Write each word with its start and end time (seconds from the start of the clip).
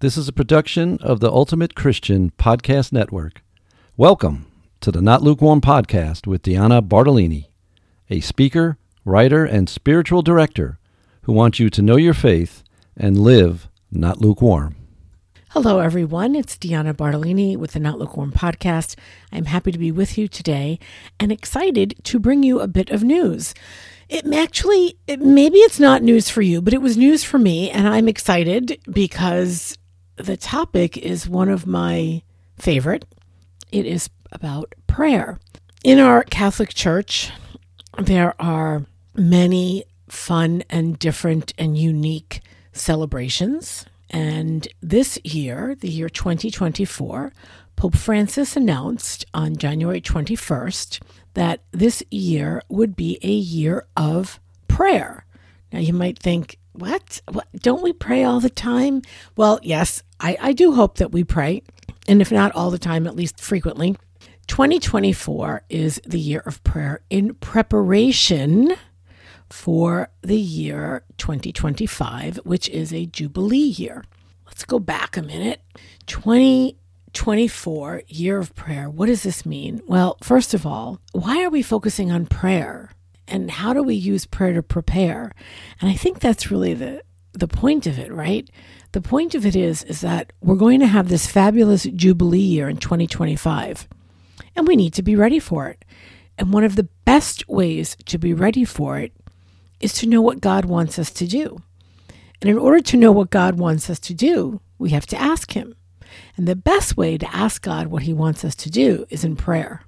This 0.00 0.16
is 0.16 0.28
a 0.28 0.32
production 0.32 0.96
of 1.02 1.20
the 1.20 1.30
Ultimate 1.30 1.74
Christian 1.74 2.30
Podcast 2.38 2.90
Network. 2.90 3.42
Welcome 3.98 4.46
to 4.80 4.90
the 4.90 5.02
Not 5.02 5.20
Lukewarm 5.20 5.60
Podcast 5.60 6.26
with 6.26 6.40
Deanna 6.40 6.80
Bartolini, 6.80 7.50
a 8.08 8.20
speaker, 8.20 8.78
writer, 9.04 9.44
and 9.44 9.68
spiritual 9.68 10.22
director 10.22 10.78
who 11.24 11.34
wants 11.34 11.60
you 11.60 11.68
to 11.68 11.82
know 11.82 11.96
your 11.96 12.14
faith 12.14 12.64
and 12.96 13.20
live 13.20 13.68
not 13.92 14.22
lukewarm. 14.22 14.74
Hello, 15.50 15.80
everyone. 15.80 16.34
It's 16.34 16.56
Deanna 16.56 16.94
Bartolini 16.94 17.54
with 17.54 17.72
the 17.72 17.80
Not 17.80 17.98
Lukewarm 17.98 18.32
podcast. 18.32 18.96
I'm 19.30 19.44
happy 19.44 19.70
to 19.70 19.78
be 19.78 19.92
with 19.92 20.16
you 20.16 20.28
today 20.28 20.78
and 21.18 21.30
excited 21.30 21.94
to 22.04 22.18
bring 22.18 22.42
you 22.42 22.60
a 22.60 22.68
bit 22.68 22.88
of 22.88 23.04
news. 23.04 23.52
It 24.08 24.26
actually, 24.32 24.96
it, 25.06 25.20
maybe 25.20 25.58
it's 25.58 25.78
not 25.78 26.02
news 26.02 26.30
for 26.30 26.40
you, 26.40 26.62
but 26.62 26.72
it 26.72 26.80
was 26.80 26.96
news 26.96 27.22
for 27.22 27.38
me, 27.38 27.70
and 27.70 27.86
I'm 27.86 28.08
excited 28.08 28.80
because 28.90 29.76
the 30.22 30.36
topic 30.36 30.96
is 30.96 31.28
one 31.28 31.48
of 31.48 31.66
my 31.66 32.22
favorite. 32.58 33.04
It 33.72 33.86
is 33.86 34.10
about 34.32 34.74
prayer. 34.86 35.38
In 35.82 35.98
our 35.98 36.22
Catholic 36.24 36.74
Church, 36.74 37.30
there 37.98 38.34
are 38.40 38.84
many 39.14 39.84
fun 40.08 40.62
and 40.68 40.98
different 40.98 41.52
and 41.58 41.76
unique 41.76 42.40
celebrations. 42.72 43.86
And 44.10 44.66
this 44.82 45.18
year, 45.24 45.76
the 45.78 45.88
year 45.88 46.08
2024, 46.08 47.32
Pope 47.76 47.96
Francis 47.96 48.56
announced 48.56 49.24
on 49.32 49.56
January 49.56 50.00
21st 50.00 51.00
that 51.34 51.60
this 51.70 52.02
year 52.10 52.62
would 52.68 52.96
be 52.96 53.18
a 53.22 53.32
year 53.32 53.86
of 53.96 54.40
prayer. 54.68 55.24
Now, 55.72 55.78
you 55.78 55.92
might 55.92 56.18
think, 56.18 56.58
what? 56.72 57.20
what? 57.30 57.46
Don't 57.56 57.82
we 57.82 57.92
pray 57.92 58.24
all 58.24 58.40
the 58.40 58.50
time? 58.50 59.02
Well, 59.36 59.60
yes, 59.62 60.02
I, 60.20 60.36
I 60.40 60.52
do 60.52 60.72
hope 60.72 60.98
that 60.98 61.12
we 61.12 61.24
pray. 61.24 61.62
And 62.06 62.20
if 62.20 62.30
not 62.30 62.52
all 62.54 62.70
the 62.70 62.78
time, 62.78 63.06
at 63.06 63.16
least 63.16 63.40
frequently. 63.40 63.96
2024 64.46 65.62
is 65.68 66.00
the 66.04 66.18
year 66.18 66.42
of 66.44 66.62
prayer 66.64 67.00
in 67.08 67.34
preparation 67.34 68.74
for 69.48 70.10
the 70.22 70.36
year 70.38 71.04
2025, 71.18 72.38
which 72.44 72.68
is 72.68 72.92
a 72.92 73.06
Jubilee 73.06 73.58
year. 73.58 74.04
Let's 74.46 74.64
go 74.64 74.78
back 74.78 75.16
a 75.16 75.22
minute. 75.22 75.62
2024, 76.06 78.02
year 78.08 78.38
of 78.38 78.54
prayer. 78.54 78.90
What 78.90 79.06
does 79.06 79.22
this 79.22 79.46
mean? 79.46 79.80
Well, 79.86 80.18
first 80.22 80.52
of 80.54 80.66
all, 80.66 81.00
why 81.12 81.44
are 81.44 81.50
we 81.50 81.62
focusing 81.62 82.10
on 82.10 82.26
prayer? 82.26 82.90
And 83.28 83.50
how 83.50 83.72
do 83.72 83.82
we 83.82 83.94
use 83.94 84.26
prayer 84.26 84.52
to 84.54 84.62
prepare? 84.62 85.32
And 85.80 85.88
I 85.88 85.94
think 85.94 86.18
that's 86.18 86.50
really 86.50 86.74
the, 86.74 87.02
the 87.32 87.48
point 87.48 87.86
of 87.86 87.98
it, 87.98 88.12
right? 88.12 88.48
The 88.92 89.00
point 89.00 89.34
of 89.34 89.46
it 89.46 89.54
is 89.54 89.82
is 89.84 90.00
that 90.00 90.32
we're 90.40 90.56
going 90.56 90.80
to 90.80 90.86
have 90.86 91.08
this 91.08 91.26
fabulous 91.26 91.84
jubilee 91.84 92.38
year 92.38 92.68
in 92.68 92.76
2025 92.76 93.88
and 94.56 94.66
we 94.66 94.76
need 94.76 94.94
to 94.94 95.02
be 95.02 95.16
ready 95.16 95.38
for 95.38 95.68
it. 95.68 95.84
And 96.36 96.52
one 96.52 96.64
of 96.64 96.76
the 96.76 96.88
best 97.04 97.48
ways 97.48 97.96
to 98.06 98.18
be 98.18 98.32
ready 98.32 98.64
for 98.64 98.98
it 98.98 99.12
is 99.80 99.92
to 99.94 100.06
know 100.06 100.20
what 100.20 100.40
God 100.40 100.64
wants 100.64 100.98
us 100.98 101.10
to 101.12 101.26
do. 101.26 101.62
And 102.40 102.50
in 102.50 102.58
order 102.58 102.80
to 102.80 102.96
know 102.96 103.12
what 103.12 103.30
God 103.30 103.58
wants 103.58 103.90
us 103.90 103.98
to 104.00 104.14
do, 104.14 104.60
we 104.78 104.90
have 104.90 105.06
to 105.06 105.20
ask 105.20 105.52
Him. 105.52 105.74
And 106.36 106.48
the 106.48 106.56
best 106.56 106.96
way 106.96 107.18
to 107.18 107.34
ask 107.34 107.62
God 107.62 107.88
what 107.88 108.02
He 108.02 108.12
wants 108.12 108.44
us 108.44 108.54
to 108.56 108.70
do 108.70 109.06
is 109.10 109.24
in 109.24 109.36
prayer. 109.36 109.82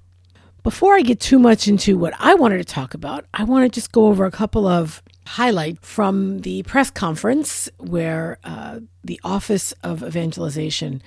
Before 0.62 0.94
I 0.94 1.00
get 1.00 1.18
too 1.18 1.38
much 1.38 1.66
into 1.66 1.98
what 1.98 2.14
I 2.18 2.34
wanted 2.34 2.58
to 2.58 2.64
talk 2.64 2.94
about, 2.94 3.24
I 3.34 3.44
want 3.44 3.64
to 3.64 3.74
just 3.74 3.90
go 3.90 4.06
over 4.06 4.24
a 4.24 4.30
couple 4.30 4.66
of 4.66 5.02
highlights 5.26 5.86
from 5.86 6.40
the 6.40 6.62
press 6.64 6.90
conference 6.90 7.68
where 7.78 8.38
uh, 8.44 8.80
the 9.04 9.20
Office 9.24 9.72
of 9.82 10.02
Evangelization, 10.02 11.02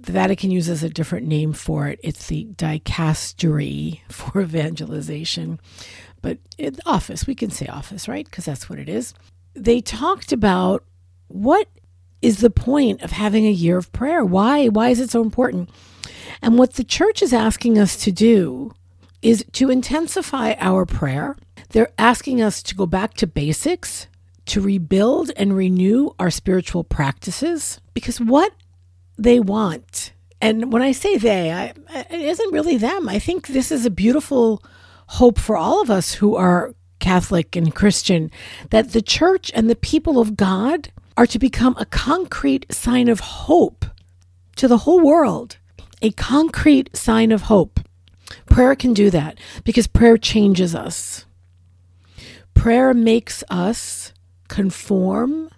the 0.00 0.12
Vatican 0.12 0.50
uses 0.50 0.82
a 0.82 0.88
different 0.88 1.26
name 1.26 1.52
for 1.52 1.88
it. 1.88 2.00
It's 2.02 2.26
the 2.26 2.46
dicastery 2.56 4.00
for 4.08 4.40
evangelization 4.40 5.58
but 6.22 6.38
in 6.56 6.76
office, 6.86 7.26
we 7.26 7.34
can 7.34 7.50
say 7.50 7.66
office, 7.66 8.08
right? 8.08 8.24
Because 8.24 8.44
that's 8.44 8.70
what 8.70 8.78
it 8.78 8.88
is. 8.88 9.12
They 9.54 9.80
talked 9.80 10.32
about 10.32 10.84
what 11.26 11.68
is 12.22 12.38
the 12.38 12.50
point 12.50 13.02
of 13.02 13.10
having 13.10 13.44
a 13.44 13.50
year 13.50 13.76
of 13.76 13.92
prayer? 13.92 14.24
Why? 14.24 14.68
Why 14.68 14.90
is 14.90 15.00
it 15.00 15.10
so 15.10 15.20
important? 15.20 15.68
And 16.40 16.56
what 16.58 16.74
the 16.74 16.84
church 16.84 17.20
is 17.20 17.32
asking 17.32 17.78
us 17.78 17.96
to 18.04 18.12
do 18.12 18.72
is 19.22 19.44
to 19.52 19.70
intensify 19.70 20.54
our 20.58 20.84
prayer. 20.84 21.36
They're 21.70 21.92
asking 21.96 22.42
us 22.42 22.62
to 22.64 22.74
go 22.74 22.86
back 22.86 23.14
to 23.14 23.26
basics, 23.26 24.08
to 24.46 24.60
rebuild 24.60 25.30
and 25.36 25.56
renew 25.56 26.10
our 26.18 26.30
spiritual 26.30 26.84
practices, 26.84 27.80
because 27.94 28.20
what 28.20 28.52
they 29.16 29.38
want, 29.40 30.12
and 30.40 30.72
when 30.72 30.82
I 30.82 30.92
say 30.92 31.16
they, 31.16 31.52
I, 31.52 31.72
it 32.10 32.20
isn't 32.20 32.52
really 32.52 32.76
them. 32.76 33.08
I 33.08 33.18
think 33.20 33.46
this 33.46 33.70
is 33.70 33.86
a 33.86 33.90
beautiful 33.90 34.62
hope 35.06 35.38
for 35.38 35.56
all 35.56 35.80
of 35.80 35.90
us 35.90 36.14
who 36.14 36.34
are 36.34 36.74
Catholic 36.98 37.54
and 37.54 37.74
Christian 37.74 38.30
that 38.70 38.92
the 38.92 39.02
church 39.02 39.50
and 39.54 39.70
the 39.70 39.76
people 39.76 40.18
of 40.18 40.36
God 40.36 40.90
are 41.16 41.26
to 41.26 41.38
become 41.38 41.76
a 41.78 41.86
concrete 41.86 42.72
sign 42.72 43.08
of 43.08 43.20
hope 43.20 43.84
to 44.56 44.66
the 44.66 44.78
whole 44.78 45.00
world, 45.00 45.58
a 46.00 46.10
concrete 46.12 46.96
sign 46.96 47.30
of 47.30 47.42
hope. 47.42 47.80
Prayer 48.46 48.74
can 48.74 48.94
do 48.94 49.10
that 49.10 49.38
because 49.64 49.86
prayer 49.86 50.16
changes 50.16 50.74
us. 50.74 51.24
Prayer 52.54 52.92
makes 52.94 53.42
us 53.50 54.12
conform, 54.48 55.50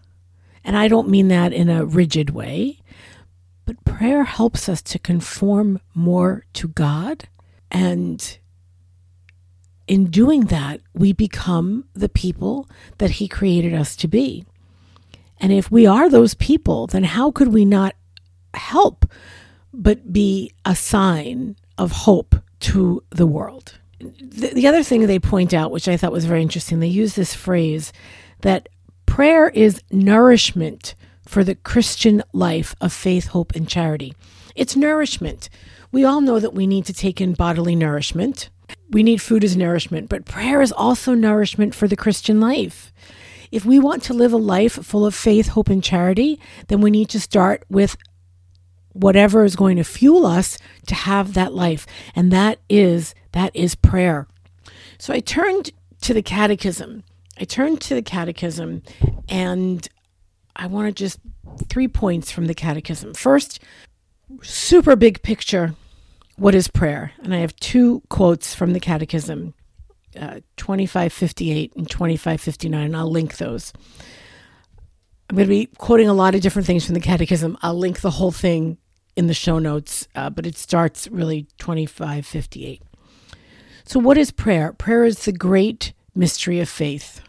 and 0.62 0.76
I 0.76 0.88
don't 0.88 1.08
mean 1.08 1.28
that 1.28 1.52
in 1.52 1.68
a 1.68 1.84
rigid 1.84 2.30
way, 2.30 2.78
but 3.66 3.84
prayer 3.84 4.24
helps 4.24 4.68
us 4.68 4.80
to 4.82 4.98
conform 4.98 5.80
more 5.94 6.44
to 6.54 6.68
God 6.68 7.28
and 7.70 8.38
in 9.86 10.06
doing 10.06 10.46
that, 10.46 10.80
we 10.94 11.12
become 11.12 11.84
the 11.92 12.08
people 12.08 12.68
that 12.98 13.12
He 13.12 13.28
created 13.28 13.74
us 13.74 13.96
to 13.96 14.08
be. 14.08 14.44
And 15.38 15.52
if 15.52 15.70
we 15.70 15.86
are 15.86 16.08
those 16.08 16.34
people, 16.34 16.86
then 16.86 17.04
how 17.04 17.30
could 17.30 17.48
we 17.48 17.64
not 17.64 17.94
help 18.54 19.04
but 19.72 20.12
be 20.12 20.52
a 20.64 20.76
sign 20.76 21.56
of 21.76 21.91
hope 21.91 22.36
to 22.72 23.02
the 23.10 23.26
world? 23.26 23.78
The, 24.00 24.52
the 24.54 24.66
other 24.66 24.82
thing 24.82 25.06
they 25.06 25.19
point 25.19 25.54
out, 25.54 25.70
which 25.70 25.88
I 25.88 25.97
thought 25.97 26.12
was 26.12 26.25
very 26.25 26.42
interesting, 26.42 26.80
they 26.80 26.86
use 26.86 27.14
this 27.14 27.34
phrase 27.34 27.92
that 28.41 28.69
prayer 29.06 29.48
is 29.48 29.80
nourishment 29.91 30.94
for 31.26 31.44
the 31.44 31.54
Christian 31.54 32.22
life 32.32 32.74
of 32.80 32.92
faith, 32.92 33.28
hope, 33.28 33.54
and 33.54 33.69
charity. 33.69 34.14
It's 34.54 34.76
nourishment. 34.76 35.48
We 35.91 36.04
all 36.04 36.20
know 36.20 36.38
that 36.38 36.54
we 36.54 36.66
need 36.66 36.84
to 36.86 36.92
take 36.92 37.20
in 37.20 37.34
bodily 37.34 37.74
nourishment 37.74 38.50
we 38.91 39.03
need 39.03 39.20
food 39.20 39.44
as 39.44 39.56
nourishment, 39.56 40.08
but 40.08 40.24
prayer 40.24 40.62
is 40.62 40.72
also 40.72 41.14
nourishment 41.14 41.74
for 41.74 41.88
the 41.88 41.97
Christian 41.97 42.41
life. 42.41 42.92
If 43.50 43.64
we 43.64 43.78
want 43.78 44.03
to 44.04 44.14
live 44.14 44.32
a 44.32 44.38
life 44.38 44.72
full 44.72 45.06
of 45.06 45.14
faith, 45.14 45.48
hope, 45.48 45.69
and 45.69 45.82
charity, 45.82 46.41
then 46.69 46.80
we 46.80 46.91
need 46.91 47.08
to 47.10 47.20
start 47.20 47.64
with 47.69 47.97
whatever 48.94 49.44
is 49.44 49.55
going 49.55 49.77
to 49.77 49.84
fuel 49.84 50.25
us 50.25 50.59
to 50.87 50.94
have 50.94 51.34
that 51.34 51.53
life. 51.53 51.87
And 52.16 52.32
that 52.32 52.59
is 52.69 53.15
that 53.32 53.55
is 53.55 53.75
prayer. 53.75 54.27
So 54.99 55.12
I 55.12 55.21
turned 55.21 55.71
to 56.00 56.15
the 56.15 56.22
catechism. 56.22 57.04
I 57.38 57.44
turned 57.44 57.81
to 57.83 57.94
the 57.94 58.03
catechism 58.03 58.83
and 59.28 59.87
I 60.56 60.66
want 60.66 60.88
to 60.88 60.93
just 60.93 61.19
three 61.69 61.88
points 61.88 62.31
from 62.31 62.47
the 62.47 62.54
catechism. 62.54 63.15
First, 63.15 63.60
super 64.43 64.97
big 64.97 65.22
picture 65.22 65.75
what 66.37 66.54
is 66.54 66.69
prayer? 66.69 67.12
And 67.22 67.34
I 67.34 67.38
have 67.38 67.54
two 67.56 68.03
quotes 68.09 68.54
from 68.54 68.72
the 68.72 68.81
Catechism, 68.81 69.54
uh, 70.19 70.41
2558 70.56 71.77
and 71.77 71.88
2559, 71.88 72.84
and 72.84 72.97
I'll 72.97 73.10
link 73.10 73.37
those. 73.37 73.72
I'm 75.31 75.37
going 75.37 75.47
to 75.47 75.50
be 75.50 75.66
quoting 75.78 76.09
a 76.09 76.15
lot 76.15 76.34
of 76.34 76.41
different 76.41 76.66
things 76.66 76.84
from 76.84 76.94
the 76.94 77.00
Catechism. 77.00 77.56
I'll 77.62 77.78
link 77.78 78.00
the 78.00 78.10
whole 78.10 78.33
thing 78.33 78.78
in 79.16 79.27
the 79.27 79.34
show 79.34 79.59
notes, 79.59 80.09
uh, 80.15 80.31
but 80.31 80.47
it 80.47 80.57
starts 80.57 81.09
really 81.09 81.47
2558. 81.59 82.83
So, 83.84 84.01
what 84.01 84.19
is 84.19 84.31
prayer? 84.31 84.72
Prayer 84.72 85.05
is 85.05 85.25
the 85.25 85.33
great 85.33 85.93
mystery 86.15 86.61
of 86.61 86.69
faith. 86.69 87.21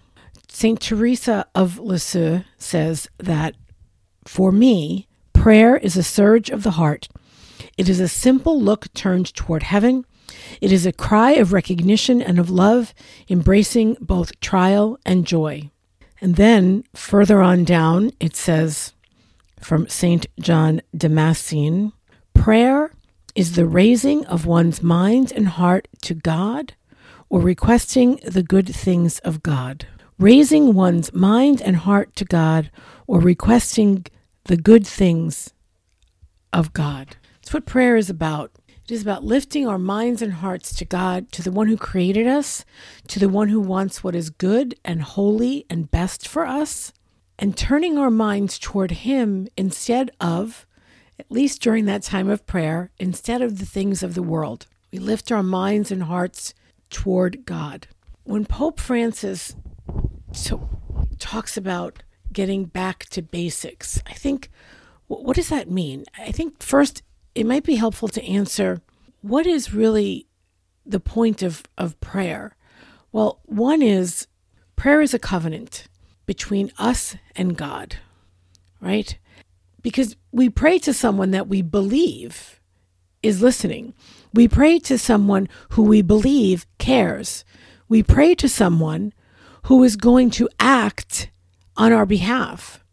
St. 0.48 0.80
Teresa 0.80 1.46
of 1.54 1.80
Lisieux 1.80 2.44
says 2.58 3.10
that 3.18 3.56
for 4.26 4.52
me, 4.52 5.08
prayer 5.34 5.76
is 5.78 5.98
a 5.98 6.04
surge 6.04 6.50
of 6.50 6.64
the 6.64 6.72
heart 6.72 7.10
it 7.78 7.90
is 7.90 8.00
a 8.00 8.08
simple 8.08 8.60
look 8.60 8.92
turned 8.94 9.34
toward 9.36 9.64
heaven. 9.64 10.06
It 10.62 10.72
is 10.72 10.86
a 10.86 10.94
cry 10.94 11.32
of 11.32 11.54
recognition 11.54 12.22
and 12.22 12.40
of 12.40 12.50
love, 12.50 12.94
embracing 13.30 13.98
both 14.00 14.40
trial 14.40 14.98
and 15.06 15.28
joy. 15.28 15.72
And 16.22 16.36
then 16.36 16.86
further 16.96 17.42
on 17.42 17.66
down, 17.66 18.12
it 18.20 18.36
says 18.36 18.94
from 19.66 19.88
St. 19.88 20.28
John 20.40 20.80
Damascene 20.96 21.92
prayer 22.36 22.92
is 23.34 23.56
the 23.56 23.66
raising 23.66 24.24
of 24.28 24.46
one's 24.46 24.84
mind 24.84 25.32
and 25.32 25.48
heart 25.48 25.88
to 26.04 26.14
God 26.14 26.76
or 27.30 27.42
requesting 27.42 28.20
the 28.24 28.44
good 28.44 28.70
things 28.70 29.18
of 29.20 29.42
God. 29.42 29.88
Raising 30.20 30.76
one's 30.76 31.12
mind 31.16 31.64
and 31.64 31.78
heart 31.78 32.16
to 32.18 32.26
God 32.26 32.70
or 33.08 33.20
requesting 33.20 34.06
the 34.44 34.56
good 34.56 34.86
things 34.86 35.52
of 36.54 36.72
God. 36.72 37.18
It's 37.42 37.52
what 37.52 37.66
prayer 37.66 37.98
is 37.98 38.08
about. 38.08 38.52
It 38.84 38.92
is 38.92 39.02
about 39.02 39.24
lifting 39.24 39.68
our 39.68 39.80
minds 39.80 40.22
and 40.22 40.34
hearts 40.34 40.76
to 40.76 40.86
God, 40.86 41.32
to 41.32 41.42
the 41.42 41.52
one 41.52 41.70
who 41.70 41.76
created 41.76 42.28
us, 42.28 42.66
to 43.08 43.18
the 43.18 43.30
one 43.30 43.50
who 43.50 43.60
wants 43.60 44.04
what 44.04 44.16
is 44.16 44.30
good 44.30 44.76
and 44.86 45.02
holy 45.02 45.66
and 45.72 45.90
best 45.90 46.28
for 46.28 46.46
us, 46.46 46.94
and 47.38 47.58
turning 47.58 47.98
our 47.98 48.12
minds 48.12 48.58
toward 48.58 48.92
Him 48.92 49.48
instead 49.58 50.12
of, 50.20 50.66
at 51.20 51.32
least 51.32 51.62
during 51.62 51.86
that 51.86 52.04
time 52.04 52.30
of 52.30 52.46
prayer, 52.46 52.92
instead 53.00 53.42
of 53.42 53.60
the 53.60 53.66
things 53.66 54.04
of 54.04 54.16
the 54.16 54.24
world. 54.24 54.68
We 54.92 55.00
lift 55.00 55.32
our 55.32 55.44
minds 55.44 55.92
and 55.92 56.04
hearts 56.04 56.54
toward 56.90 57.46
God. 57.46 57.88
When 58.24 58.46
Pope 58.46 58.80
Francis 58.80 59.56
so, 60.32 60.70
talks 61.20 61.58
about 61.58 62.04
getting 62.32 62.66
back 62.66 63.06
to 63.06 63.22
basics, 63.22 64.02
I 64.06 64.14
think, 64.14 64.50
what 65.08 65.36
does 65.36 65.50
that 65.50 65.70
mean? 65.70 66.06
I 66.18 66.32
think 66.32 66.62
first 66.62 67.04
it 67.36 67.46
might 67.46 67.64
be 67.64 67.76
helpful 67.76 68.08
to 68.10 68.24
answer 68.24 68.82
what 69.22 69.46
is 69.46 69.74
really 69.74 70.28
the 70.86 71.00
point 71.00 71.42
of, 71.42 71.64
of 71.78 72.00
prayer? 72.00 72.56
Well, 73.12 73.40
one 73.46 73.82
is 73.82 74.28
prayer 74.76 75.02
is 75.02 75.14
a 75.14 75.20
covenant 75.20 75.88
between 76.26 76.72
us 76.78 77.16
and 77.36 77.58
God, 77.58 77.98
right? 78.82 79.18
Because 79.82 80.16
we 80.32 80.50
pray 80.50 80.80
to 80.80 80.94
someone 80.94 81.32
that 81.32 81.48
we 81.48 81.62
believe 81.62 82.60
is 83.22 83.42
listening. 83.42 83.94
We 84.34 84.48
pray 84.48 84.80
to 84.80 84.98
someone 84.98 85.48
who 85.70 85.84
we 85.84 86.02
believe 86.02 86.66
cares. 86.78 87.46
We 87.88 88.04
pray 88.04 88.36
to 88.36 88.50
someone 88.50 89.14
who 89.64 89.84
is 89.84 89.96
going 89.96 90.30
to 90.32 90.50
act 90.60 91.30
on 91.78 91.92
our 91.92 92.06
behalf. 92.06 92.84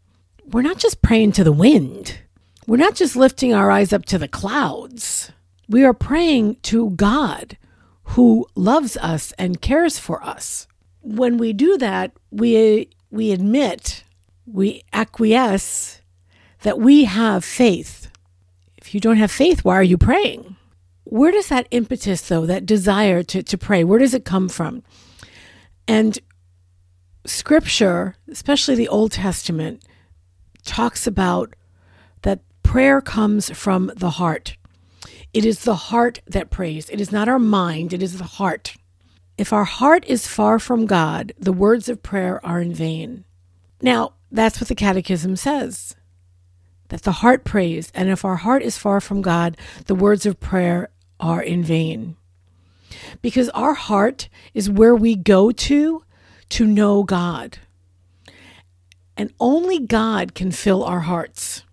We're 0.45 0.61
not 0.61 0.77
just 0.77 1.01
praying 1.01 1.33
to 1.33 1.43
the 1.43 1.51
wind. 1.51 2.19
We're 2.67 2.77
not 2.77 2.95
just 2.95 3.15
lifting 3.15 3.53
our 3.53 3.69
eyes 3.69 3.93
up 3.93 4.05
to 4.05 4.17
the 4.17 4.27
clouds. 4.27 5.31
We 5.67 5.83
are 5.83 5.93
praying 5.93 6.57
to 6.63 6.91
God 6.91 7.57
who 8.03 8.47
loves 8.55 8.97
us 8.97 9.33
and 9.37 9.61
cares 9.61 9.97
for 9.97 10.23
us. 10.23 10.67
When 11.01 11.37
we 11.37 11.53
do 11.53 11.77
that, 11.77 12.11
we, 12.31 12.89
we 13.13 13.31
admit, 13.31 14.03
we 14.47 14.81
acquiesce 14.91 16.01
that 16.63 16.79
we 16.79 17.03
have 17.03 17.45
faith. 17.45 18.09
If 18.75 18.95
you 18.95 18.99
don't 18.99 19.17
have 19.17 19.29
faith, 19.29 19.63
why 19.63 19.75
are 19.75 19.83
you 19.83 19.99
praying? 19.99 20.55
Where 21.03 21.31
does 21.31 21.47
that 21.49 21.67
impetus, 21.69 22.27
though, 22.27 22.47
that 22.47 22.65
desire 22.65 23.21
to, 23.21 23.43
to 23.43 23.57
pray, 23.57 23.83
where 23.83 23.99
does 23.99 24.15
it 24.15 24.25
come 24.25 24.49
from? 24.49 24.81
And 25.87 26.17
scripture, 27.23 28.15
especially 28.31 28.73
the 28.73 28.87
Old 28.87 29.11
Testament, 29.11 29.85
talks 30.65 31.05
about 31.05 31.53
that 32.23 32.39
prayer 32.63 32.99
comes 32.99 33.51
from 33.51 33.91
the 33.95 34.09
heart. 34.09 34.57
It 35.33 35.45
is 35.45 35.65
the 35.65 35.75
heart 35.75 36.19
that 36.25 36.49
prays. 36.49 36.89
It 36.89 36.99
is 36.99 37.11
not 37.11 37.29
our 37.29 37.37
mind, 37.37 37.93
it 37.93 38.01
is 38.01 38.17
the 38.17 38.23
heart. 38.23 38.75
If 39.37 39.51
our 39.51 39.63
heart 39.63 40.05
is 40.05 40.27
far 40.27 40.59
from 40.59 40.85
God, 40.85 41.33
the 41.39 41.53
words 41.53 41.89
of 41.89 42.03
prayer 42.03 42.43
are 42.45 42.61
in 42.61 42.73
vain. 42.73 43.25
Now, 43.81 44.13
that's 44.31 44.61
what 44.61 44.67
the 44.67 44.75
Catechism 44.75 45.35
says 45.35 45.95
that 46.89 47.03
the 47.03 47.11
heart 47.11 47.43
prays, 47.43 47.91
and 47.95 48.09
if 48.09 48.23
our 48.23 48.35
heart 48.35 48.61
is 48.61 48.77
far 48.77 49.01
from 49.01 49.23
God, 49.23 49.57
the 49.85 49.95
words 49.95 50.27
of 50.27 50.39
prayer 50.39 50.89
are 51.19 51.41
in 51.41 51.63
vain. 51.63 52.15
Because 53.19 53.49
our 53.49 53.73
heart 53.73 54.29
is 54.53 54.69
where 54.69 54.95
we 54.95 55.15
go 55.15 55.51
to 55.51 56.03
to 56.49 56.67
know 56.67 57.01
God. 57.01 57.57
And 59.17 59.33
only 59.39 59.79
God 59.79 60.35
can 60.35 60.51
fill 60.51 60.83
our 60.83 60.99
hearts. 60.99 61.63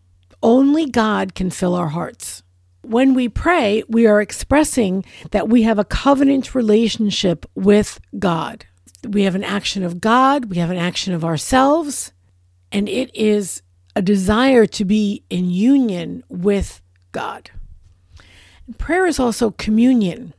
Only 0.42 0.86
God 0.86 1.34
can 1.34 1.50
fill 1.50 1.74
our 1.74 1.88
hearts. 1.88 2.42
When 2.90 3.14
we 3.14 3.28
pray, 3.28 3.84
we 3.88 4.08
are 4.08 4.20
expressing 4.20 5.04
that 5.30 5.48
we 5.48 5.62
have 5.62 5.78
a 5.78 5.84
covenant 5.84 6.56
relationship 6.56 7.46
with 7.54 8.00
God. 8.18 8.66
We 9.08 9.22
have 9.22 9.36
an 9.36 9.44
action 9.44 9.84
of 9.84 10.00
God, 10.00 10.46
we 10.46 10.56
have 10.56 10.72
an 10.72 10.76
action 10.76 11.14
of 11.14 11.24
ourselves, 11.24 12.12
and 12.72 12.88
it 12.88 13.14
is 13.14 13.62
a 13.94 14.02
desire 14.02 14.66
to 14.66 14.84
be 14.84 15.22
in 15.30 15.52
union 15.52 16.24
with 16.28 16.82
God. 17.12 17.52
Prayer 18.76 19.06
is 19.06 19.20
also 19.20 19.52
communion. 19.52 20.34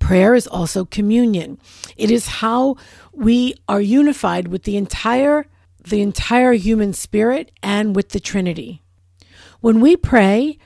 Prayer 0.00 0.34
is 0.34 0.48
also 0.48 0.84
communion. 0.84 1.60
It 1.96 2.10
is 2.10 2.26
how 2.26 2.74
we 3.12 3.54
are 3.68 3.80
unified 3.80 4.48
with 4.48 4.64
the 4.64 4.76
entire 4.76 5.46
the 5.88 6.02
entire 6.02 6.54
human 6.54 6.92
spirit 6.94 7.52
and 7.62 7.94
with 7.94 8.08
the 8.08 8.18
Trinity. 8.18 8.82
When 9.60 9.80
we 9.80 9.96
pray, 9.96 10.58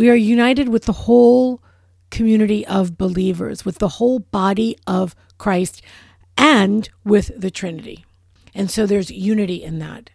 we 0.00 0.08
are 0.08 0.14
united 0.14 0.70
with 0.70 0.84
the 0.84 0.94
whole 0.94 1.62
community 2.10 2.66
of 2.66 2.96
believers, 2.96 3.66
with 3.66 3.80
the 3.80 3.96
whole 3.98 4.18
body 4.18 4.74
of 4.86 5.14
Christ, 5.36 5.82
and 6.38 6.88
with 7.04 7.38
the 7.38 7.50
Trinity. 7.50 8.06
And 8.54 8.70
so 8.70 8.86
there's 8.86 9.10
unity 9.10 9.62
in 9.62 9.78
that. 9.80 10.08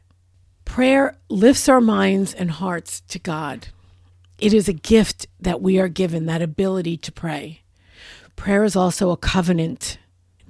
Prayer 0.66 1.20
lifts 1.30 1.70
our 1.70 1.82
minds 1.82 2.34
and 2.34 2.50
hearts 2.50 3.00
to 3.02 3.20
God. 3.20 3.68
It 4.40 4.56
is 4.56 4.68
a 4.68 4.74
gift 4.74 5.28
that 5.40 5.62
we 5.62 5.78
are 5.78 5.88
given, 5.88 6.26
that 6.26 6.42
ability 6.42 6.98
to 6.98 7.12
pray. 7.12 7.62
Prayer 8.36 8.64
is 8.64 8.76
also 8.76 9.12
a 9.12 9.18
covenant. 9.18 10.00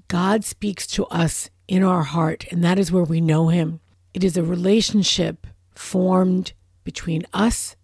God 0.07 0.45
speaks 0.45 0.87
to 0.87 1.07
us 1.07 1.49
in 1.67 1.83
our 1.83 2.03
heart, 2.03 2.45
and 2.51 2.63
that 2.63 2.79
is 2.79 2.89
where 2.89 3.03
we 3.03 3.19
know 3.19 3.49
Him. 3.49 3.81
It 4.13 4.23
is 4.23 4.37
a 4.37 4.43
relationship 4.43 5.45
formed 5.71 6.53
between 6.85 7.25
us 7.33 7.75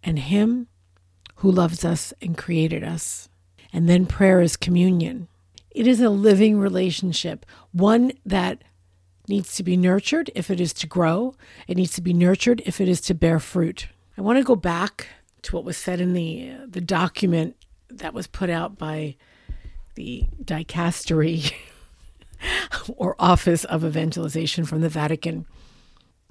and 0.00 0.20
Him 0.20 0.68
who 1.44 1.52
loves 1.52 1.84
us 1.84 2.14
and 2.22 2.38
created 2.38 2.82
us. 2.82 3.28
And 3.70 3.86
then 3.86 4.06
prayer 4.06 4.40
is 4.40 4.56
communion. 4.56 5.28
It 5.70 5.86
is 5.86 6.00
a 6.00 6.08
living 6.08 6.58
relationship, 6.58 7.44
one 7.70 8.12
that 8.24 8.64
needs 9.28 9.54
to 9.56 9.62
be 9.62 9.76
nurtured 9.76 10.30
if 10.34 10.50
it 10.50 10.58
is 10.58 10.72
to 10.72 10.86
grow, 10.86 11.34
it 11.68 11.76
needs 11.76 11.92
to 11.92 12.00
be 12.00 12.14
nurtured 12.14 12.62
if 12.64 12.80
it 12.80 12.88
is 12.88 13.02
to 13.02 13.14
bear 13.14 13.38
fruit. 13.38 13.88
I 14.16 14.22
want 14.22 14.38
to 14.38 14.42
go 14.42 14.56
back 14.56 15.08
to 15.42 15.54
what 15.54 15.66
was 15.66 15.76
said 15.76 16.00
in 16.00 16.14
the 16.14 16.52
the 16.66 16.80
document 16.80 17.56
that 17.90 18.14
was 18.14 18.26
put 18.26 18.48
out 18.48 18.78
by 18.78 19.16
the 19.96 20.24
dicastery 20.42 21.52
or 22.96 23.16
office 23.18 23.64
of 23.64 23.84
evangelization 23.84 24.64
from 24.64 24.80
the 24.80 24.88
Vatican. 24.88 25.44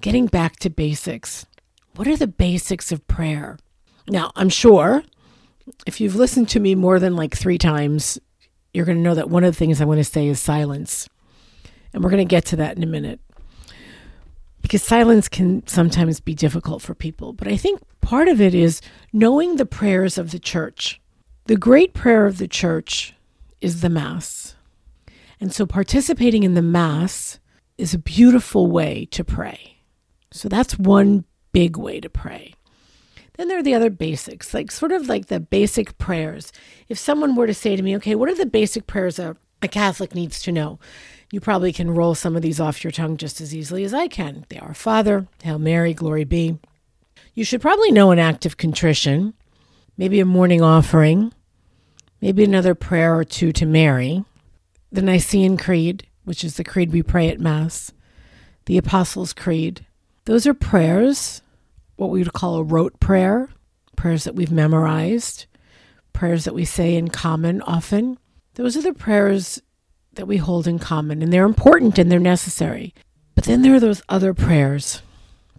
Getting 0.00 0.26
back 0.26 0.56
to 0.56 0.70
basics. 0.70 1.46
What 1.94 2.08
are 2.08 2.16
the 2.16 2.26
basics 2.26 2.90
of 2.90 3.06
prayer? 3.06 3.58
Now, 4.08 4.32
I'm 4.36 4.48
sure 4.48 5.02
if 5.86 6.00
you've 6.00 6.16
listened 6.16 6.48
to 6.50 6.60
me 6.60 6.74
more 6.74 6.98
than 6.98 7.16
like 7.16 7.36
three 7.36 7.58
times, 7.58 8.18
you're 8.72 8.84
going 8.84 8.98
to 8.98 9.02
know 9.02 9.14
that 9.14 9.30
one 9.30 9.44
of 9.44 9.52
the 9.52 9.58
things 9.58 9.80
I 9.80 9.84
want 9.84 9.98
to 9.98 10.04
say 10.04 10.26
is 10.26 10.40
silence. 10.40 11.08
And 11.92 12.02
we're 12.02 12.10
going 12.10 12.26
to 12.26 12.30
get 12.30 12.44
to 12.46 12.56
that 12.56 12.76
in 12.76 12.82
a 12.82 12.86
minute. 12.86 13.20
Because 14.60 14.82
silence 14.82 15.28
can 15.28 15.66
sometimes 15.66 16.20
be 16.20 16.34
difficult 16.34 16.82
for 16.82 16.94
people. 16.94 17.32
But 17.32 17.48
I 17.48 17.56
think 17.56 17.80
part 18.00 18.28
of 18.28 18.40
it 18.40 18.54
is 18.54 18.80
knowing 19.12 19.56
the 19.56 19.66
prayers 19.66 20.18
of 20.18 20.30
the 20.30 20.38
church. 20.38 21.00
The 21.44 21.56
great 21.56 21.94
prayer 21.94 22.26
of 22.26 22.38
the 22.38 22.48
church 22.48 23.14
is 23.60 23.80
the 23.80 23.90
Mass. 23.90 24.56
And 25.40 25.52
so 25.52 25.66
participating 25.66 26.42
in 26.42 26.54
the 26.54 26.62
Mass 26.62 27.38
is 27.76 27.92
a 27.94 27.98
beautiful 27.98 28.70
way 28.70 29.06
to 29.10 29.24
pray. 29.24 29.78
So 30.32 30.48
that's 30.48 30.78
one 30.78 31.24
big 31.52 31.76
way 31.76 32.00
to 32.00 32.08
pray. 32.08 32.54
Then 33.36 33.48
there 33.48 33.58
are 33.58 33.62
the 33.62 33.74
other 33.74 33.90
basics, 33.90 34.54
like 34.54 34.70
sort 34.70 34.92
of 34.92 35.08
like 35.08 35.26
the 35.26 35.40
basic 35.40 35.98
prayers. 35.98 36.52
If 36.88 36.98
someone 36.98 37.34
were 37.34 37.46
to 37.46 37.54
say 37.54 37.74
to 37.74 37.82
me, 37.82 37.96
okay, 37.96 38.14
what 38.14 38.28
are 38.28 38.34
the 38.34 38.46
basic 38.46 38.86
prayers 38.86 39.18
a, 39.18 39.36
a 39.60 39.68
Catholic 39.68 40.14
needs 40.14 40.40
to 40.42 40.52
know? 40.52 40.78
You 41.32 41.40
probably 41.40 41.72
can 41.72 41.90
roll 41.90 42.14
some 42.14 42.36
of 42.36 42.42
these 42.42 42.60
off 42.60 42.84
your 42.84 42.92
tongue 42.92 43.16
just 43.16 43.40
as 43.40 43.54
easily 43.54 43.82
as 43.82 43.92
I 43.92 44.06
can. 44.06 44.46
They 44.50 44.58
are 44.58 44.72
Father, 44.72 45.26
Hail 45.42 45.58
Mary, 45.58 45.94
Glory 45.94 46.24
be. 46.24 46.58
You 47.34 47.44
should 47.44 47.60
probably 47.60 47.90
know 47.90 48.12
an 48.12 48.20
act 48.20 48.46
of 48.46 48.56
contrition, 48.56 49.34
maybe 49.96 50.20
a 50.20 50.24
morning 50.24 50.62
offering, 50.62 51.32
maybe 52.20 52.44
another 52.44 52.76
prayer 52.76 53.16
or 53.16 53.24
two 53.24 53.50
to 53.52 53.66
Mary, 53.66 54.24
the 54.92 55.02
Nicene 55.02 55.56
Creed, 55.56 56.06
which 56.22 56.44
is 56.44 56.56
the 56.56 56.62
creed 56.62 56.92
we 56.92 57.02
pray 57.02 57.28
at 57.28 57.40
Mass, 57.40 57.90
the 58.66 58.78
Apostles' 58.78 59.32
Creed. 59.32 59.84
Those 60.26 60.46
are 60.46 60.54
prayers 60.54 61.42
what 61.96 62.10
we 62.10 62.20
would 62.20 62.32
call 62.32 62.56
a 62.56 62.62
rote 62.62 62.98
prayer, 63.00 63.48
prayers 63.96 64.24
that 64.24 64.34
we've 64.34 64.50
memorized, 64.50 65.46
prayers 66.12 66.44
that 66.44 66.54
we 66.54 66.64
say 66.64 66.94
in 66.94 67.08
common 67.08 67.62
often. 67.62 68.18
Those 68.54 68.76
are 68.76 68.82
the 68.82 68.94
prayers 68.94 69.60
that 70.14 70.26
we 70.26 70.36
hold 70.36 70.66
in 70.66 70.78
common, 70.78 71.22
and 71.22 71.32
they're 71.32 71.44
important 71.44 71.98
and 71.98 72.10
they're 72.10 72.20
necessary. 72.20 72.94
But 73.34 73.44
then 73.44 73.62
there 73.62 73.74
are 73.74 73.80
those 73.80 74.02
other 74.08 74.32
prayers, 74.32 75.02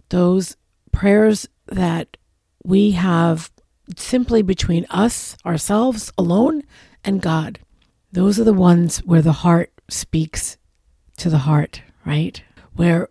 those 0.08 0.56
prayers 0.92 1.46
that 1.66 2.16
we 2.64 2.92
have 2.92 3.50
simply 3.96 4.42
between 4.42 4.86
us, 4.90 5.36
ourselves 5.44 6.10
alone, 6.18 6.62
and 7.04 7.22
God. 7.22 7.60
Those 8.12 8.40
are 8.40 8.44
the 8.44 8.52
ones 8.52 8.98
where 9.04 9.22
the 9.22 9.32
heart 9.32 9.72
speaks 9.88 10.56
to 11.18 11.30
the 11.30 11.38
heart, 11.38 11.82
right? 12.04 12.42
Where 12.74 13.08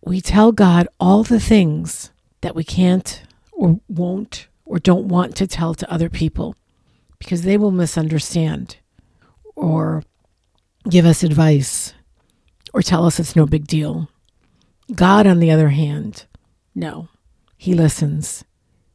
we 0.00 0.20
tell 0.20 0.52
God 0.52 0.88
all 0.98 1.22
the 1.22 1.40
things 1.40 2.11
that 2.42 2.54
we 2.54 2.62
can't 2.62 3.22
or 3.52 3.80
won't 3.88 4.46
or 4.64 4.78
don't 4.78 5.08
want 5.08 5.34
to 5.36 5.46
tell 5.46 5.74
to 5.74 5.90
other 5.90 6.08
people 6.08 6.54
because 7.18 7.42
they 7.42 7.56
will 7.56 7.70
misunderstand 7.70 8.76
or 9.56 10.02
give 10.88 11.06
us 11.06 11.22
advice 11.22 11.94
or 12.72 12.82
tell 12.82 13.06
us 13.06 13.18
it's 13.18 13.36
no 13.36 13.46
big 13.46 13.66
deal. 13.66 14.08
God, 14.94 15.26
on 15.26 15.38
the 15.38 15.50
other 15.50 15.70
hand, 15.70 16.26
no, 16.74 17.08
He 17.56 17.74
listens. 17.74 18.44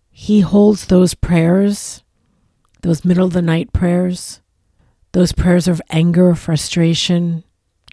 He 0.09 0.41
holds 0.41 0.87
those 0.87 1.13
prayers, 1.13 2.03
those 2.81 3.05
middle 3.05 3.27
of 3.27 3.33
the 3.33 3.41
night 3.41 3.71
prayers, 3.71 4.41
those 5.13 5.31
prayers 5.31 5.67
of 5.67 5.81
anger, 5.89 6.35
frustration, 6.35 7.43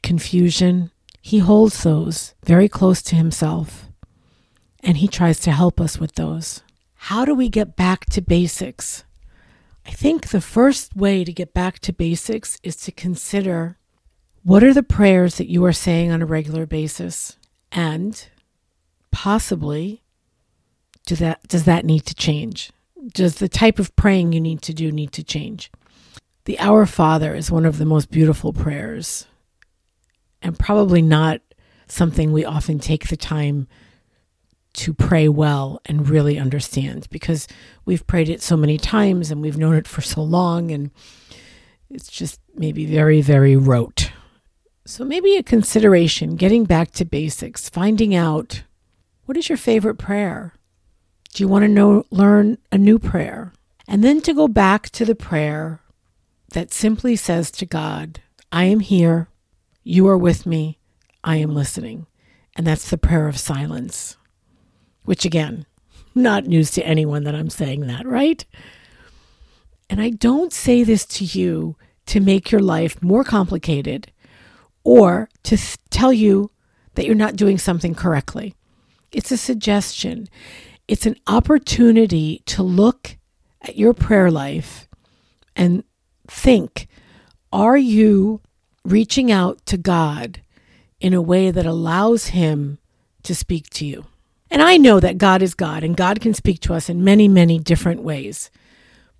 confusion. 0.03 0.91
He 1.21 1.39
holds 1.39 1.83
those 1.83 2.35
very 2.45 2.69
close 2.69 3.03
to 3.03 3.17
Himself, 3.17 3.89
and 4.85 4.99
He 4.99 5.09
tries 5.09 5.41
to 5.41 5.53
help 5.53 5.81
us 5.81 5.99
with 5.99 6.15
those. 6.15 6.63
How 6.95 7.25
do 7.25 7.35
we 7.35 7.49
get 7.49 7.77
back 7.77 8.07
to 8.07 8.21
basics? 8.21 9.05
I 9.87 9.91
think 9.91 10.29
the 10.29 10.41
first 10.41 10.97
way 10.97 11.25
to 11.25 11.33
get 11.33 11.53
back 11.53 11.79
to 11.81 11.93
basics 11.93 12.59
is 12.63 12.77
to 12.77 12.93
consider 12.93 13.79
what 14.43 14.63
are 14.63 14.75
the 14.75 14.83
prayers 14.83 15.37
that 15.37 15.51
you 15.51 15.65
are 15.65 15.73
saying 15.73 16.11
on 16.11 16.23
a 16.23 16.27
regular 16.27 16.67
basis? 16.67 17.37
And 17.73 18.29
possibly 19.11 20.03
do 21.07 21.17
that 21.17 21.47
does 21.49 21.65
that 21.65 21.85
need 21.85 22.07
to 22.07 22.15
change? 22.15 22.71
Does 23.13 23.37
the 23.37 23.49
type 23.49 23.79
of 23.79 23.95
praying 23.97 24.33
you 24.33 24.41
need 24.41 24.63
to 24.63 24.75
do 24.75 24.91
need 24.91 25.13
to 25.13 25.25
change? 25.25 25.71
The 26.47 26.59
Our 26.59 26.85
Father 26.87 27.35
is 27.35 27.51
one 27.51 27.65
of 27.65 27.79
the 27.79 27.85
most 27.85 28.11
beautiful 28.11 28.53
prayers 28.53 29.27
and 30.43 30.59
probably 30.59 31.01
not 31.01 31.41
something 31.89 32.33
we 32.33 32.45
often 32.45 32.79
take 32.79 33.09
the 33.09 33.17
time 33.17 33.67
to 34.85 34.93
pray 34.93 35.31
well 35.31 35.81
and 35.87 36.11
really 36.11 36.39
understand 36.39 37.09
because 37.11 37.49
we've 37.87 38.07
prayed 38.07 38.29
it 38.29 38.43
so 38.43 38.55
many 38.55 38.77
times 38.77 39.31
and 39.31 39.41
we've 39.41 39.57
known 39.57 39.75
it 39.77 39.89
for 39.89 40.03
so 40.03 40.23
long 40.23 40.71
and 40.71 40.91
it's 41.89 42.09
just 42.09 42.39
maybe 42.55 42.85
very, 42.85 43.23
very 43.23 43.57
rote. 43.57 44.13
So 44.85 45.03
maybe 45.03 45.37
a 45.37 45.43
consideration 45.43 46.37
getting 46.37 46.67
back 46.67 46.91
to 46.93 47.07
basics, 47.07 47.71
finding 47.71 48.15
out 48.15 48.65
what 49.25 49.39
is 49.39 49.49
your 49.49 49.57
favorite 49.57 49.95
prayer? 49.95 50.53
Do 51.33 51.43
you 51.43 51.49
want 51.49 51.63
to 51.63 51.69
know 51.69 52.05
learn 52.11 52.59
a 52.71 52.77
new 52.77 52.99
prayer? 52.99 53.55
And 53.89 54.05
then 54.05 54.21
to 54.21 54.35
go 54.35 54.49
back 54.49 54.91
to 54.91 55.07
the 55.07 55.15
prayer 55.15 55.81
that 56.51 56.75
simply 56.75 57.17
says 57.17 57.51
to 57.53 57.65
God, 57.65 58.21
I 58.53 58.65
am 58.65 58.81
here, 58.81 59.29
you 59.83 60.07
are 60.09 60.19
with 60.19 60.45
me, 60.45 60.79
I 61.23 61.37
am 61.37 61.55
listening. 61.55 62.07
And 62.55 62.67
that's 62.67 62.91
the 62.91 62.99
prayer 62.99 63.29
of 63.29 63.39
silence 63.39 64.19
which 65.05 65.25
again, 65.25 65.67
not 66.15 66.47
news 66.47 66.71
to 66.73 66.87
anyone 66.87 67.25
that 67.25 67.35
I'm 67.35 67.51
saying 67.51 67.87
that, 67.87 68.07
right? 68.07 68.45
And 69.91 70.01
I 70.01 70.11
don't 70.11 70.53
say 70.53 70.85
this 70.85 71.05
to 71.07 71.25
you 71.25 71.77
to 72.07 72.21
make 72.21 72.51
your 72.51 72.61
life 72.61 73.03
more 73.03 73.25
complicated 73.25 74.11
or 74.83 75.29
to 75.45 75.57
th- 75.57 75.77
tell 75.91 76.13
you 76.13 76.51
that 76.95 77.07
you're 77.07 77.15
not 77.15 77.37
doing 77.37 77.59
something 77.59 77.95
correctly. 77.95 78.55
It's 79.13 79.33
a 79.33 79.37
suggestion. 79.37 80.29
It's 80.89 81.07
an 81.07 81.17
opportunity 81.27 82.43
to 82.47 82.63
look 82.63 83.17
at 83.63 83.77
your 83.77 83.95
prayer 83.95 84.31
life 84.31 84.89
and 85.57 85.85
think 86.27 86.89
are 87.53 87.77
you 87.77 88.41
reaching 88.85 89.31
out 89.31 89.65
to 89.67 89.77
God 89.79 90.41
in 91.01 91.15
a 91.15 91.23
way 91.23 91.51
that 91.51 91.67
allows 91.67 92.29
Him 92.29 92.79
to 93.23 93.35
speak 93.35 93.71
to 93.71 93.87
you? 93.87 94.07
And 94.55 94.63
I 94.63 94.77
know 94.77 95.01
that 95.01 95.19
God 95.19 95.43
is 95.43 95.53
God 95.53 95.83
and 95.83 95.97
God 95.97 96.21
can 96.21 96.33
speak 96.33 96.61
to 96.61 96.75
us 96.75 96.89
in 96.89 97.03
many, 97.03 97.27
many 97.27 97.59
different 97.59 98.05
ways. 98.05 98.53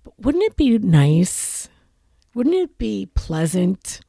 But 0.05 0.17
wouldn't 0.17 0.45
it 0.45 0.55
be 0.55 0.77
nice? 0.77 1.67
Wouldn't 2.33 2.55
it 2.55 2.77
be 2.77 3.09
pleasant 3.15 3.99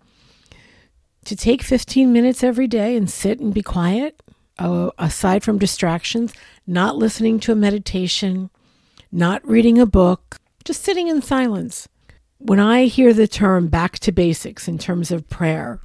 to 1.24 1.34
take 1.34 1.64
15 1.64 2.12
minutes 2.12 2.44
every 2.44 2.68
day 2.68 2.96
and 2.96 3.10
sit 3.10 3.40
and 3.40 3.52
be 3.52 3.60
quiet, 3.60 4.22
uh, 4.60 4.90
aside 4.98 5.42
from 5.42 5.58
distractions, 5.58 6.32
not 6.64 6.94
listening 6.94 7.40
to 7.40 7.50
a 7.50 7.56
meditation, 7.56 8.48
not 9.10 9.44
reading 9.44 9.80
a 9.80 9.86
book, 9.86 10.36
just 10.64 10.84
sitting 10.84 11.08
in 11.08 11.22
silence? 11.22 11.88
When 12.38 12.60
I 12.60 12.84
hear 12.84 13.12
the 13.12 13.26
term 13.26 13.66
back 13.66 13.98
to 13.98 14.12
basics 14.12 14.68
in 14.68 14.78
terms 14.78 15.10
of 15.10 15.28
prayer, 15.28 15.80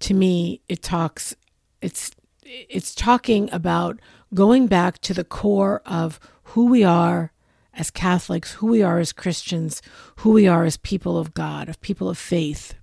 to 0.00 0.12
me 0.12 0.60
it 0.68 0.82
talks 0.82 1.34
it's 1.80 2.10
it's 2.44 2.94
talking 2.94 3.48
about 3.50 3.98
going 4.34 4.66
back 4.66 4.98
to 5.00 5.14
the 5.14 5.24
core 5.24 5.82
of 5.86 6.20
who 6.44 6.66
we 6.66 6.84
are 6.84 7.32
as 7.74 7.90
Catholics, 7.90 8.54
who 8.54 8.66
we 8.66 8.82
are 8.82 8.98
as 8.98 9.12
Christians, 9.12 9.80
who 10.16 10.30
we 10.30 10.46
are 10.48 10.64
as 10.64 10.76
people 10.76 11.16
of 11.16 11.34
God, 11.34 11.68
of 11.68 11.80
people 11.80 12.08
of 12.08 12.18
faith. 12.18 12.74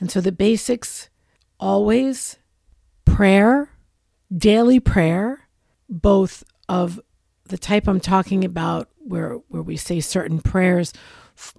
And 0.00 0.10
so 0.10 0.20
the 0.20 0.32
basics 0.32 1.08
always 1.60 2.36
prayer, 3.04 3.70
daily 4.36 4.80
prayer, 4.80 5.48
both 5.88 6.42
of 6.68 7.00
the 7.44 7.58
type 7.58 7.86
I'm 7.86 8.00
talking 8.00 8.44
about, 8.44 8.88
where, 8.98 9.34
where 9.48 9.62
we 9.62 9.76
say 9.76 10.00
certain 10.00 10.40
prayers, 10.40 10.92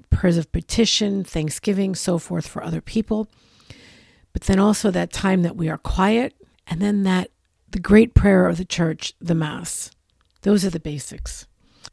prayers 0.10 0.38
of 0.38 0.52
petition, 0.52 1.24
thanksgiving, 1.24 1.96
so 1.96 2.18
forth 2.18 2.48
for 2.48 2.64
other 2.64 2.82
people, 2.82 3.30
but 4.34 4.44
then 4.44 4.60
also 4.60 4.92
that 4.92 5.14
time 5.14 5.44
that 5.44 5.56
we 5.56 5.70
are 5.70 5.78
quiet, 5.78 6.34
and 6.68 6.82
then 6.82 7.04
that 7.04 7.30
the 7.76 7.82
great 7.82 8.14
prayer 8.14 8.48
of 8.48 8.56
the 8.56 8.64
church, 8.64 9.12
the 9.20 9.36
Mass. 9.36 9.92
Those 10.44 10.64
are 10.64 10.70
the 10.70 10.80
basics. 10.80 11.46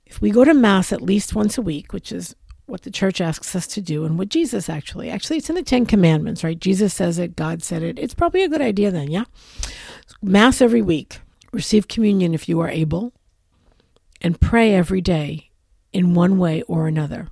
If 0.07 0.21
we 0.21 0.31
go 0.31 0.45
to 0.45 0.55
Mass 0.55 0.93
at 0.93 1.03
least 1.03 1.35
once 1.35 1.59
a 1.59 1.63
week, 1.63 1.93
which 1.93 2.13
is 2.13 2.37
what 2.67 2.83
the 2.83 2.91
church 2.93 3.21
asks 3.21 3.57
us 3.57 3.67
to 3.67 3.81
do 3.81 4.05
and 4.05 4.17
what 4.17 4.29
Jesus 4.29 4.69
actually, 4.69 5.11
actually, 5.11 5.39
it's 5.39 5.49
in 5.49 5.57
the 5.57 5.63
Ten 5.65 5.85
Commandments, 5.85 6.45
right? 6.45 6.57
Jesus 6.57 6.95
says 6.95 7.19
it, 7.19 7.35
God 7.35 7.65
said 7.65 7.83
it. 7.83 7.99
It's 7.99 8.15
probably 8.15 8.45
a 8.45 8.49
good 8.49 8.63
idea 8.63 8.93
then, 8.93 9.11
yeah? 9.11 9.25
Mass 10.23 10.61
every 10.61 10.83
week, 10.83 11.19
receive 11.53 11.89
communion 11.89 12.33
if 12.33 12.49
you 12.49 12.61
are 12.61 12.71
able, 12.71 13.13
and 14.21 14.41
pray 14.41 14.77
every 14.77 15.01
day 15.01 15.51
in 15.93 16.15
one 16.15 16.39
way 16.39 16.63
or 16.69 16.87
another. 16.87 17.27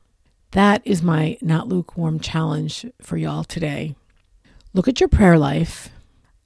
That 0.50 0.82
is 0.84 1.04
my 1.04 1.38
not 1.40 1.68
lukewarm 1.68 2.18
challenge 2.18 2.84
for 3.00 3.16
y'all 3.16 3.44
today. 3.44 3.94
Look 4.74 4.88
at 4.88 4.98
your 4.98 5.08
prayer 5.08 5.38
life 5.38 5.90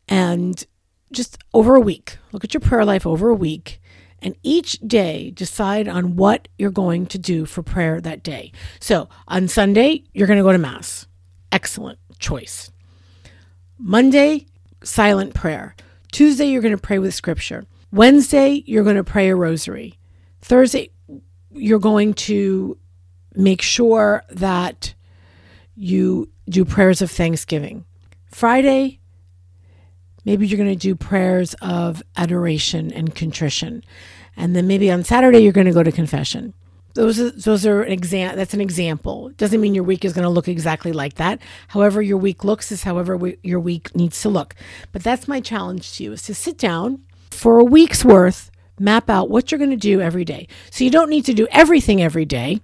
and 0.07 0.67
just 1.15 1.39
over 1.53 1.75
a 1.75 1.81
week. 1.81 2.19
Look 2.33 2.45
at 2.45 2.55
your 2.55 2.61
prayer 2.61 2.85
life 2.85 3.07
over 3.07 3.29
a 3.29 3.35
week. 3.35 3.81
And 4.21 4.37
each 4.43 4.79
day, 4.81 5.31
decide 5.31 5.87
on 5.87 6.17
what 6.17 6.49
you're 6.59 6.71
going 6.71 7.07
to 7.07 7.19
do 7.19 7.45
for 7.45 7.63
prayer 7.63 8.01
that 8.01 8.23
day. 8.23 8.53
So 8.81 9.09
on 9.29 9.49
Sunday, 9.49 10.05
you're 10.15 10.27
going 10.27 10.39
to 10.39 10.43
go 10.43 10.53
to 10.53 10.59
Mass. 10.59 11.07
Excellent 11.53 11.99
choice. 12.19 12.71
Monday, 13.79 14.47
silent 14.83 15.35
prayer. 15.35 15.77
Tuesday, 16.11 16.47
you're 16.47 16.63
going 16.63 16.77
to 16.77 16.81
pray 16.81 16.99
with 16.99 17.13
scripture. 17.13 17.67
Wednesday, 17.93 18.63
you're 18.67 18.85
going 18.85 18.97
to 18.97 19.05
pray 19.05 19.29
a 19.29 19.37
rosary. 19.37 19.99
Thursday, 20.41 20.91
you're 21.53 21.79
going 21.79 22.15
to 22.15 22.79
make 23.35 23.61
sure 23.61 24.25
that 24.31 24.95
you 25.77 26.31
do 26.49 26.65
prayers 26.65 27.03
of 27.03 27.11
thanksgiving. 27.11 27.85
Friday, 28.31 29.01
maybe 30.25 30.47
you're 30.47 30.59
going 30.59 30.71
to 30.71 30.77
do 30.77 30.95
prayers 30.95 31.55
of 31.63 32.03
adoration 32.17 32.93
and 32.93 33.15
contrition. 33.15 33.85
And 34.37 34.55
then 34.55 34.67
maybe 34.67 34.91
on 34.91 35.05
Saturday 35.05 35.39
you're 35.39 35.53
going 35.53 35.67
to 35.67 35.73
go 35.73 35.83
to 35.83 35.93
confession. 35.93 36.55
Those 36.95 37.19
are, 37.19 37.31
those 37.31 37.67
are 37.67 37.83
an 37.83 37.93
exam. 37.93 38.37
That's 38.37 38.55
an 38.55 38.61
example. 38.61 39.31
Doesn't 39.37 39.61
mean 39.61 39.75
your 39.75 39.83
week 39.83 40.05
is 40.05 40.13
going 40.13 40.23
to 40.23 40.29
look 40.29 40.47
exactly 40.47 40.93
like 40.93 41.15
that. 41.15 41.41
However, 41.69 42.01
your 42.01 42.19
week 42.19 42.45
looks 42.45 42.71
is 42.71 42.85
however 42.85 43.17
we, 43.17 43.37
your 43.43 43.59
week 43.59 43.95
needs 43.97 44.21
to 44.23 44.29
look. 44.29 44.55
But 44.93 45.03
that's 45.03 45.27
my 45.27 45.41
challenge 45.41 45.97
to 45.97 46.05
you: 46.05 46.13
is 46.13 46.23
to 46.23 46.35
sit 46.35 46.57
down 46.57 47.01
for 47.33 47.59
a 47.59 47.65
week's 47.65 48.05
worth, 48.05 48.53
map 48.79 49.11
out 49.11 49.29
what 49.29 49.51
you're 49.51 49.59
going 49.59 49.71
to 49.71 49.77
do 49.77 50.01
every 50.01 50.25
day. 50.25 50.47
So 50.71 50.85
you 50.85 50.91
don't 50.91 51.11
need 51.11 51.25
to 51.25 51.35
do 51.35 51.49
everything 51.51 52.01
every 52.01 52.25
day. 52.25 52.61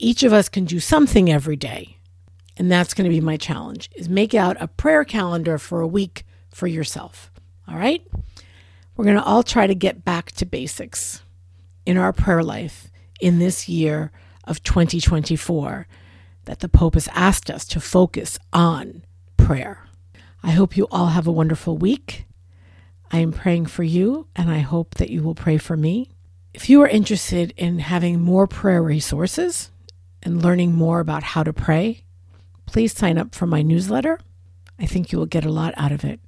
Each 0.00 0.24
of 0.24 0.32
us 0.32 0.48
can 0.48 0.64
do 0.64 0.80
something 0.80 1.30
every 1.30 1.56
day, 1.56 1.98
and 2.56 2.70
that's 2.70 2.92
going 2.92 3.08
to 3.08 3.14
be 3.16 3.20
my 3.20 3.36
challenge: 3.36 3.88
is 3.94 4.08
make 4.08 4.34
out 4.34 4.56
a 4.58 4.66
prayer 4.66 5.04
calendar 5.04 5.58
for 5.58 5.80
a 5.80 5.86
week 5.86 6.24
for 6.58 6.66
yourself. 6.66 7.30
All 7.68 7.78
right? 7.78 8.02
We're 8.96 9.04
going 9.04 9.16
to 9.16 9.22
all 9.22 9.44
try 9.44 9.68
to 9.68 9.76
get 9.76 10.04
back 10.04 10.32
to 10.32 10.44
basics 10.44 11.22
in 11.86 11.96
our 11.96 12.12
prayer 12.12 12.42
life 12.42 12.90
in 13.20 13.38
this 13.38 13.68
year 13.68 14.10
of 14.42 14.62
2024 14.64 15.86
that 16.46 16.58
the 16.58 16.68
Pope 16.68 16.94
has 16.94 17.08
asked 17.14 17.48
us 17.48 17.64
to 17.66 17.80
focus 17.80 18.38
on 18.52 19.04
prayer. 19.36 19.86
I 20.42 20.50
hope 20.50 20.76
you 20.76 20.88
all 20.90 21.06
have 21.06 21.28
a 21.28 21.32
wonderful 21.32 21.78
week. 21.78 22.26
I 23.12 23.18
am 23.18 23.32
praying 23.32 23.66
for 23.66 23.84
you, 23.84 24.26
and 24.34 24.50
I 24.50 24.58
hope 24.58 24.96
that 24.96 25.10
you 25.10 25.22
will 25.22 25.36
pray 25.36 25.58
for 25.58 25.76
me. 25.76 26.10
If 26.52 26.68
you 26.68 26.82
are 26.82 26.88
interested 26.88 27.54
in 27.56 27.78
having 27.78 28.20
more 28.20 28.48
prayer 28.48 28.82
resources 28.82 29.70
and 30.24 30.42
learning 30.42 30.74
more 30.74 30.98
about 30.98 31.22
how 31.22 31.44
to 31.44 31.52
pray, 31.52 32.02
please 32.66 32.92
sign 32.92 33.16
up 33.16 33.34
for 33.34 33.46
my 33.46 33.62
newsletter. 33.62 34.18
I 34.78 34.86
think 34.86 35.12
you 35.12 35.18
will 35.18 35.26
get 35.26 35.44
a 35.44 35.52
lot 35.52 35.74
out 35.76 35.92
of 35.92 36.04
it. 36.04 36.18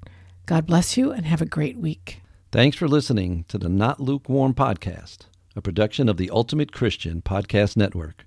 God 0.50 0.66
bless 0.66 0.96
you 0.96 1.12
and 1.12 1.26
have 1.26 1.40
a 1.40 1.46
great 1.46 1.78
week. 1.78 2.22
Thanks 2.50 2.76
for 2.76 2.88
listening 2.88 3.44
to 3.46 3.56
the 3.56 3.68
Not 3.68 4.00
Lukewarm 4.00 4.52
Podcast, 4.52 5.18
a 5.54 5.62
production 5.62 6.08
of 6.08 6.16
the 6.16 6.28
Ultimate 6.28 6.72
Christian 6.72 7.22
Podcast 7.22 7.76
Network. 7.76 8.26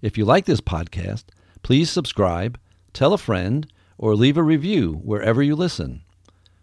If 0.00 0.18
you 0.18 0.24
like 0.24 0.46
this 0.46 0.60
podcast, 0.60 1.26
please 1.62 1.88
subscribe, 1.88 2.58
tell 2.92 3.12
a 3.12 3.18
friend, 3.18 3.68
or 3.96 4.16
leave 4.16 4.36
a 4.36 4.42
review 4.42 4.94
wherever 5.04 5.40
you 5.40 5.54
listen. 5.54 6.02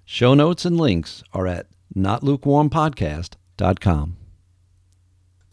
Show 0.04 0.34
notes 0.34 0.66
and 0.66 0.78
links 0.78 1.24
are 1.32 1.48
at 1.48 1.68
notlukewarmpodcast.com. 1.96 4.19